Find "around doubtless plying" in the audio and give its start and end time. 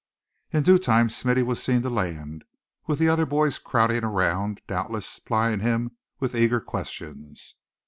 4.03-5.59